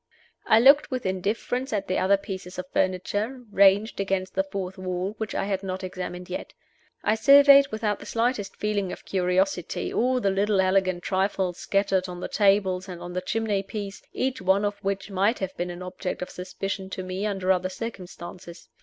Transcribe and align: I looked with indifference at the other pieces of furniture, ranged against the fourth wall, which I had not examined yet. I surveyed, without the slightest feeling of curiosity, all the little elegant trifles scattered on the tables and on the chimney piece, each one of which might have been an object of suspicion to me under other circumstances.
I 0.47 0.59
looked 0.59 0.89
with 0.89 1.05
indifference 1.05 1.71
at 1.71 1.85
the 1.87 1.99
other 1.99 2.17
pieces 2.17 2.57
of 2.57 2.65
furniture, 2.73 3.43
ranged 3.51 3.99
against 3.99 4.33
the 4.33 4.41
fourth 4.43 4.75
wall, 4.79 5.13
which 5.19 5.35
I 5.35 5.45
had 5.45 5.61
not 5.61 5.83
examined 5.83 6.27
yet. 6.27 6.55
I 7.03 7.13
surveyed, 7.13 7.67
without 7.67 7.99
the 7.99 8.07
slightest 8.07 8.55
feeling 8.55 8.91
of 8.91 9.05
curiosity, 9.05 9.93
all 9.93 10.19
the 10.19 10.31
little 10.31 10.59
elegant 10.59 11.03
trifles 11.03 11.59
scattered 11.59 12.09
on 12.09 12.19
the 12.19 12.27
tables 12.27 12.89
and 12.89 12.99
on 12.99 13.13
the 13.13 13.21
chimney 13.21 13.61
piece, 13.61 14.01
each 14.11 14.41
one 14.41 14.65
of 14.65 14.79
which 14.79 15.11
might 15.11 15.37
have 15.37 15.55
been 15.55 15.69
an 15.69 15.83
object 15.83 16.23
of 16.23 16.31
suspicion 16.31 16.89
to 16.89 17.03
me 17.03 17.27
under 17.27 17.51
other 17.51 17.69
circumstances. 17.69 18.69